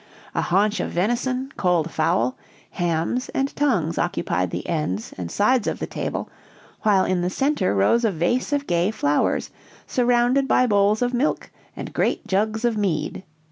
[0.33, 2.35] A haunch of venison, cold fowl,
[2.71, 6.27] hams, and tongues occupied the ends and sides of the table,
[6.81, 9.51] while in the center rose a vase of gay flowers,
[9.85, 13.21] surrounded by bowls of milk and great jugs of mead.